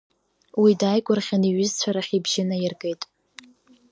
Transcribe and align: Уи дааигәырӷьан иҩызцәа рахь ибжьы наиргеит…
Уи 0.61 0.71
дааигәырӷьан 0.79 1.43
иҩызцәа 1.49 1.89
рахь 1.95 2.11
ибжьы 2.17 2.43
наиргеит… 2.49 3.01